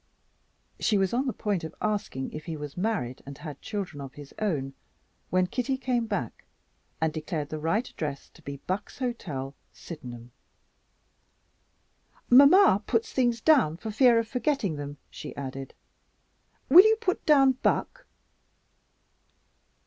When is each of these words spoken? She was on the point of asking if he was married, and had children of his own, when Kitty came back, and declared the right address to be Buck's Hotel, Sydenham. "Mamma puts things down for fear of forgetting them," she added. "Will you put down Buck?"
She 0.79 0.97
was 0.97 1.13
on 1.13 1.27
the 1.27 1.31
point 1.31 1.63
of 1.63 1.75
asking 1.79 2.31
if 2.33 2.45
he 2.45 2.57
was 2.57 2.75
married, 2.75 3.21
and 3.23 3.37
had 3.37 3.61
children 3.61 4.01
of 4.01 4.15
his 4.15 4.33
own, 4.39 4.73
when 5.29 5.45
Kitty 5.45 5.77
came 5.77 6.07
back, 6.07 6.45
and 6.99 7.13
declared 7.13 7.49
the 7.49 7.59
right 7.59 7.87
address 7.87 8.27
to 8.31 8.41
be 8.41 8.57
Buck's 8.65 8.97
Hotel, 8.97 9.53
Sydenham. 9.71 10.31
"Mamma 12.31 12.81
puts 12.87 13.13
things 13.13 13.41
down 13.41 13.77
for 13.77 13.91
fear 13.91 14.17
of 14.17 14.27
forgetting 14.27 14.75
them," 14.75 14.97
she 15.11 15.35
added. 15.35 15.75
"Will 16.67 16.83
you 16.83 16.95
put 16.95 17.23
down 17.27 17.51
Buck?" 17.61 18.07